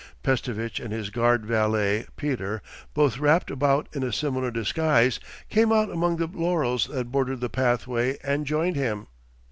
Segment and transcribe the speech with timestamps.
[0.23, 2.63] Pestovitch and his guard valet Peter,
[2.95, 7.49] both wrapped about in a similar disguise, came out among the laurels that bordered the
[7.49, 9.05] pathway and joined him.